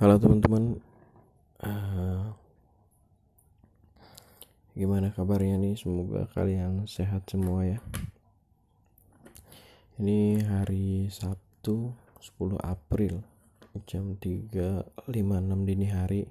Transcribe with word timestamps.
Halo 0.00 0.16
teman-teman, 0.16 0.80
uh, 1.60 2.32
gimana 4.72 5.12
kabarnya 5.12 5.60
nih? 5.60 5.76
Semoga 5.76 6.24
kalian 6.32 6.88
sehat 6.88 7.28
semua 7.28 7.68
ya. 7.68 7.84
Ini 10.00 10.40
hari 10.48 11.12
Sabtu 11.12 11.92
10 12.16 12.32
April 12.64 13.20
jam 13.84 14.16
3.56 14.16 15.68
dini 15.68 15.92
hari. 15.92 16.24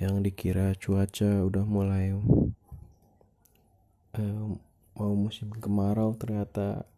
Yang 0.00 0.14
dikira 0.24 0.72
cuaca 0.72 1.44
udah 1.44 1.64
mulai 1.68 2.16
uh, 4.16 4.46
mau 4.96 5.12
musim 5.12 5.52
kemarau 5.52 6.16
ternyata 6.16 6.88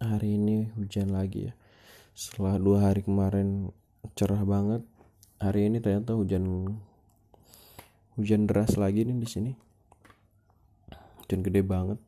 hari 0.00 0.40
ini 0.40 0.72
hujan 0.72 1.12
lagi 1.12 1.52
ya 1.52 1.54
setelah 2.14 2.62
dua 2.62 2.90
hari 2.90 3.02
kemarin 3.02 3.74
cerah 4.14 4.46
banget 4.46 4.86
hari 5.42 5.66
ini 5.66 5.82
ternyata 5.82 6.14
hujan 6.14 6.78
hujan 8.14 8.46
deras 8.46 8.78
lagi 8.78 9.02
nih 9.02 9.18
di 9.18 9.28
sini. 9.28 9.52
Hujan 11.20 11.42
gede 11.42 11.66
banget 11.66 11.98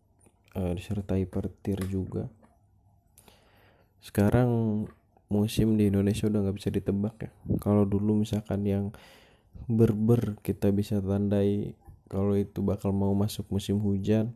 uh, 0.54 0.72
disertai 0.72 1.26
petir 1.26 1.82
juga. 1.90 2.30
Sekarang 3.98 4.86
musim 5.26 5.74
di 5.74 5.90
Indonesia 5.90 6.30
udah 6.30 6.46
nggak 6.46 6.56
bisa 6.56 6.70
ditebak 6.70 7.14
ya. 7.26 7.30
Kalau 7.58 7.82
dulu 7.82 8.22
misalkan 8.22 8.62
yang 8.62 8.94
berber 9.66 10.38
kita 10.46 10.70
bisa 10.70 11.02
tandai 11.02 11.74
kalau 12.06 12.38
itu 12.38 12.62
bakal 12.62 12.94
mau 12.94 13.10
masuk 13.18 13.50
musim 13.50 13.82
hujan 13.82 14.30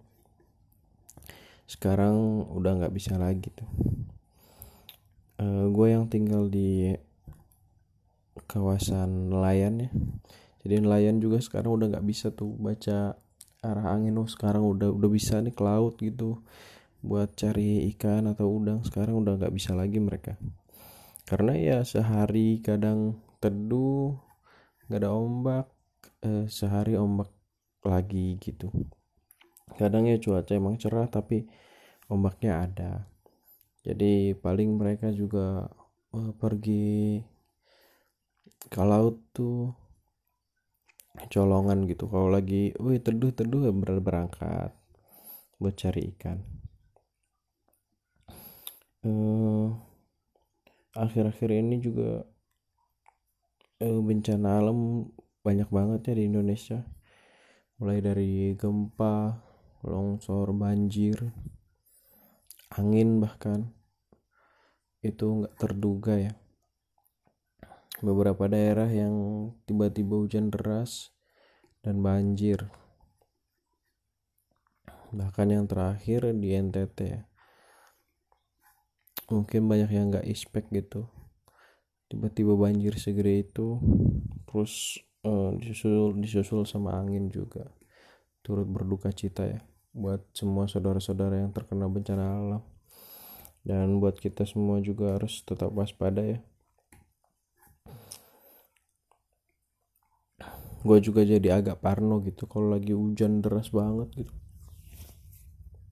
sekarang 1.70 2.42
udah 2.50 2.82
nggak 2.82 2.94
bisa 2.96 3.14
lagi 3.14 3.46
tuh 3.54 3.68
uh, 5.40 5.44
eh, 5.44 5.64
gue 5.72 5.86
yang 5.88 6.04
tinggal 6.12 6.52
di 6.52 6.92
kawasan 8.44 9.32
nelayan 9.32 9.88
ya. 9.88 9.90
Jadi 10.60 10.84
nelayan 10.84 11.16
juga 11.18 11.40
sekarang 11.40 11.80
udah 11.80 11.86
nggak 11.96 12.06
bisa 12.06 12.28
tuh 12.36 12.52
baca 12.60 13.16
arah 13.60 13.86
angin 13.92 14.16
oh 14.16 14.28
sekarang 14.28 14.64
udah 14.64 14.92
udah 14.92 15.10
bisa 15.10 15.40
nih 15.40 15.56
ke 15.56 15.62
laut 15.64 15.96
gitu. 15.96 16.44
Buat 17.00 17.32
cari 17.32 17.88
ikan 17.96 18.28
atau 18.28 18.60
udang 18.60 18.84
sekarang 18.84 19.24
udah 19.24 19.40
nggak 19.40 19.54
bisa 19.56 19.72
lagi 19.72 19.96
mereka. 19.96 20.36
Karena 21.24 21.56
ya 21.56 21.78
sehari 21.86 22.60
kadang 22.60 23.16
teduh 23.40 24.20
nggak 24.90 25.00
ada 25.00 25.10
ombak 25.16 25.66
eh, 26.20 26.44
sehari 26.52 27.00
ombak 27.00 27.32
lagi 27.80 28.36
gitu. 28.36 28.68
Kadang 29.80 30.04
ya 30.04 30.20
cuaca 30.20 30.52
emang 30.52 30.76
cerah 30.76 31.08
tapi 31.08 31.48
ombaknya 32.12 32.68
ada 32.68 33.08
jadi 33.80 34.36
paling 34.36 34.76
mereka 34.76 35.08
juga 35.08 35.72
uh, 36.12 36.32
pergi 36.36 37.24
ke 38.68 38.82
laut 38.84 39.24
tuh 39.32 39.72
colongan 41.32 41.88
gitu. 41.88 42.06
Kalau 42.12 42.28
lagi 42.28 42.76
wih 42.76 43.00
teduh 43.00 43.32
teduh 43.32 43.68
ya 43.68 43.72
ber 43.72 43.98
berangkat 44.04 44.72
buat 45.56 45.74
cari 45.76 46.12
ikan. 46.16 46.38
Uh, 49.00 49.72
akhir-akhir 50.92 51.48
ini 51.56 51.80
juga 51.80 52.28
uh, 53.80 54.00
bencana 54.04 54.60
alam 54.60 55.08
banyak 55.40 55.72
banget 55.72 56.00
ya 56.12 56.14
di 56.20 56.24
Indonesia. 56.28 56.84
Mulai 57.80 57.98
dari 58.04 58.32
gempa 58.60 59.40
longsor 59.80 60.52
banjir 60.52 61.32
angin 62.70 63.18
bahkan. 63.18 63.74
Itu 65.02 65.42
nggak 65.42 65.54
terduga 65.58 66.14
ya. 66.20 66.32
Beberapa 68.00 68.48
daerah 68.48 68.88
yang 68.88 69.14
tiba-tiba 69.66 70.16
hujan 70.16 70.48
deras 70.48 71.12
dan 71.82 72.00
banjir. 72.00 72.70
Bahkan 75.10 75.46
yang 75.50 75.64
terakhir 75.66 76.30
di 76.36 76.54
NTT 76.54 76.98
ya. 77.02 77.22
Mungkin 79.30 79.66
banyak 79.66 79.90
yang 79.90 80.14
nggak 80.14 80.26
expect 80.30 80.70
gitu. 80.70 81.10
Tiba-tiba 82.10 82.54
banjir 82.58 82.98
segede 82.98 83.46
itu 83.46 83.78
terus 84.46 84.98
uh, 85.22 85.54
disusul 85.54 86.18
disusul 86.18 86.66
sama 86.66 86.98
angin 86.98 87.30
juga. 87.30 87.70
Turut 88.42 88.66
berduka 88.66 89.14
cita 89.14 89.46
ya 89.46 89.69
buat 89.90 90.22
semua 90.34 90.70
saudara-saudara 90.70 91.42
yang 91.42 91.50
terkena 91.50 91.90
bencana 91.90 92.24
alam. 92.38 92.62
Dan 93.60 94.00
buat 94.00 94.16
kita 94.16 94.48
semua 94.48 94.80
juga 94.80 95.20
harus 95.20 95.44
tetap 95.44 95.68
waspada 95.76 96.24
ya. 96.24 96.40
Gue 100.80 100.96
juga 101.04 101.20
jadi 101.20 101.60
agak 101.60 101.84
parno 101.84 102.24
gitu 102.24 102.48
kalau 102.48 102.72
lagi 102.72 102.96
hujan 102.96 103.44
deras 103.44 103.68
banget 103.68 104.08
gitu. 104.16 104.32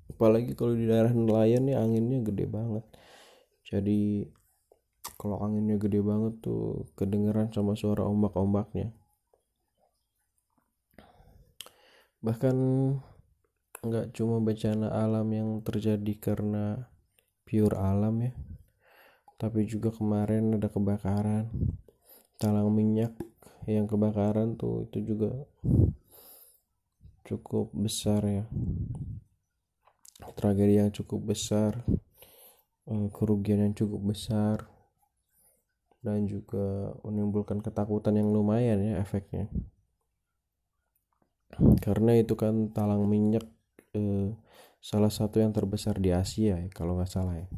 Apalagi 0.08 0.56
kalau 0.56 0.72
di 0.72 0.88
daerah 0.88 1.12
nelayan 1.12 1.68
nih 1.68 1.76
anginnya 1.76 2.24
gede 2.24 2.48
banget. 2.48 2.84
Jadi 3.68 4.24
kalau 5.20 5.44
anginnya 5.44 5.76
gede 5.76 6.00
banget 6.00 6.40
tuh 6.40 6.88
kedengeran 6.96 7.52
sama 7.52 7.76
suara 7.76 8.08
ombak-ombaknya. 8.08 8.96
Bahkan 12.24 12.56
nggak 13.84 14.14
cuma 14.16 14.42
bencana 14.42 14.90
alam 14.90 15.28
yang 15.30 15.62
terjadi 15.62 16.14
karena 16.18 16.90
pure 17.46 17.78
alam 17.78 18.18
ya 18.22 18.32
tapi 19.38 19.64
juga 19.66 19.94
kemarin 19.94 20.58
ada 20.58 20.66
kebakaran 20.66 21.46
talang 22.38 22.70
minyak 22.70 23.14
yang 23.68 23.84
kebakaran 23.84 24.56
tuh 24.56 24.88
itu 24.88 25.14
juga 25.14 25.44
cukup 27.28 27.68
besar 27.76 28.24
ya. 28.24 28.44
Tragedi 30.32 30.80
yang 30.80 30.88
cukup 30.88 31.36
besar 31.36 31.84
eh, 32.88 33.08
kerugian 33.12 33.60
yang 33.60 33.74
cukup 33.76 34.16
besar 34.16 34.64
dan 36.00 36.24
juga 36.24 36.96
menimbulkan 37.04 37.60
ketakutan 37.60 38.16
yang 38.16 38.32
lumayan 38.32 38.80
ya 38.80 39.02
efeknya. 39.04 39.52
Karena 41.84 42.16
itu 42.16 42.32
kan 42.38 42.72
talang 42.72 43.04
minyak 43.04 43.44
salah 44.78 45.12
satu 45.12 45.42
yang 45.42 45.52
terbesar 45.52 45.98
di 45.98 46.10
Asia 46.14 46.56
ya 46.58 46.68
kalau 46.70 46.96
nggak 46.96 47.10
salah 47.10 47.36
ya. 47.38 47.48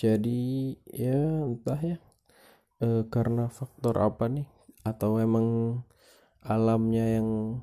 Jadi 0.00 0.74
ya 0.88 1.44
entah 1.44 1.80
ya 1.80 1.98
eh, 2.84 3.02
karena 3.14 3.52
faktor 3.52 4.00
apa 4.00 4.24
nih? 4.32 4.48
Atau 4.86 5.20
emang 5.20 5.80
alamnya 6.40 7.20
yang 7.20 7.60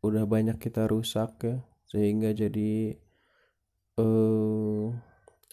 udah 0.00 0.24
banyak 0.24 0.56
kita 0.62 0.88
rusak 0.88 1.30
ya 1.44 1.56
sehingga 1.90 2.30
jadi 2.32 2.96
eh, 3.98 4.84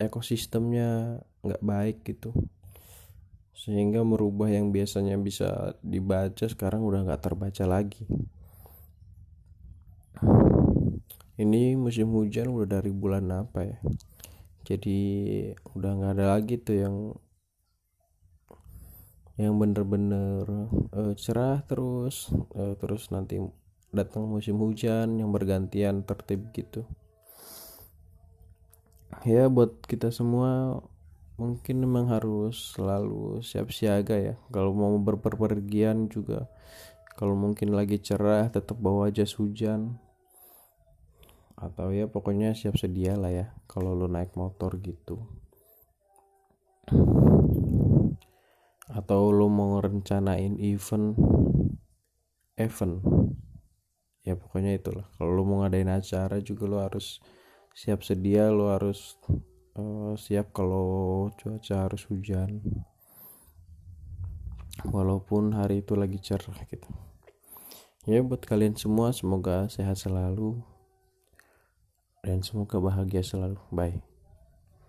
ekosistemnya 0.06 1.20
nggak 1.44 1.64
baik 1.72 1.98
gitu 2.08 2.32
sehingga 3.56 4.04
merubah 4.04 4.52
yang 4.52 4.76
biasanya 4.76 5.16
bisa 5.16 5.80
dibaca 5.80 6.44
sekarang 6.44 6.84
udah 6.84 7.08
nggak 7.08 7.24
terbaca 7.24 7.64
lagi. 7.64 8.04
Ini 11.36 11.80
musim 11.80 12.12
hujan 12.12 12.52
udah 12.52 12.80
dari 12.80 12.92
bulan 12.92 13.32
apa 13.32 13.64
ya? 13.64 13.80
Jadi 14.68 15.00
udah 15.72 15.92
nggak 15.96 16.14
ada 16.20 16.26
lagi 16.36 16.56
tuh 16.60 16.78
yang 16.84 16.96
yang 19.36 19.60
bener-bener 19.60 20.48
uh, 20.96 21.14
cerah 21.20 21.60
terus 21.68 22.32
uh, 22.56 22.72
terus 22.80 23.12
nanti 23.12 23.36
datang 23.92 24.28
musim 24.32 24.56
hujan 24.60 25.20
yang 25.20 25.32
bergantian 25.32 26.04
tertib 26.08 26.52
gitu. 26.52 26.88
Ya 29.28 29.48
buat 29.48 29.80
kita 29.88 30.12
semua 30.12 30.80
mungkin 31.36 31.84
memang 31.84 32.12
harus 32.12 32.76
selalu 32.76 33.44
siap 33.44 33.72
siaga 33.72 34.16
ya. 34.16 34.36
Kalau 34.52 34.72
mau 34.72 34.96
berpergian 35.00 36.08
juga 36.08 36.48
kalau 37.16 37.32
mungkin 37.32 37.72
lagi 37.72 37.96
cerah 38.00 38.52
tetap 38.52 38.76
bawa 38.76 39.08
jas 39.08 39.40
hujan. 39.40 39.96
Atau 41.56 41.96
ya 41.96 42.12
pokoknya 42.12 42.52
siap 42.52 42.76
sedia 42.76 43.16
lah 43.16 43.32
ya 43.32 43.48
kalau 43.72 43.96
lo 43.96 44.12
naik 44.12 44.36
motor 44.36 44.76
gitu. 44.84 45.24
Atau 48.92 49.32
lo 49.32 49.48
mau 49.48 49.80
rencanain 49.80 50.60
event 50.60 51.16
event. 52.60 53.00
Ya 54.28 54.36
pokoknya 54.36 54.76
itulah. 54.76 55.08
Kalau 55.16 55.32
lo 55.32 55.48
mau 55.48 55.64
ngadain 55.64 55.88
acara 55.88 56.44
juga 56.44 56.68
lo 56.68 56.84
harus 56.84 57.24
siap 57.72 58.04
sedia 58.04 58.52
lo 58.52 58.76
harus 58.76 59.16
uh, 59.76 60.14
siap 60.16 60.52
kalau 60.56 61.30
cuaca 61.36 61.88
harus 61.88 62.04
hujan. 62.08 62.60
Walaupun 64.86 65.56
hari 65.56 65.84
itu 65.84 65.96
lagi 65.96 66.20
cerah 66.20 66.56
gitu. 66.68 66.88
Ya 68.06 68.22
buat 68.22 68.44
kalian 68.44 68.78
semua 68.78 69.16
semoga 69.16 69.66
sehat 69.72 69.98
selalu. 69.98 70.60
Dan 72.22 72.42
semoga 72.42 72.82
bahagia 72.82 73.22
selalu. 73.22 73.62
Bye 73.72 74.15